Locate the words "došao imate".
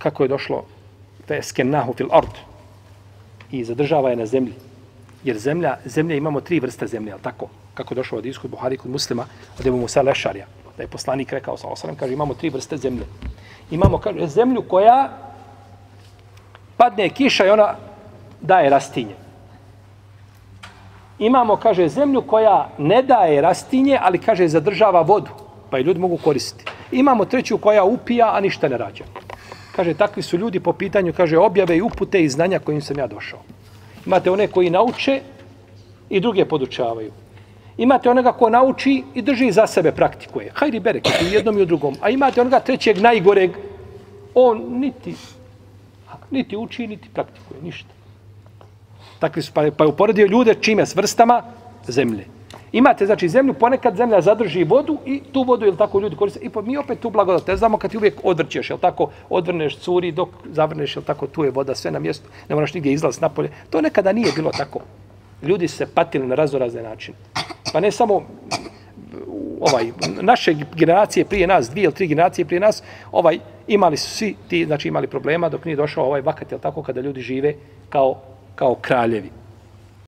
33.06-34.30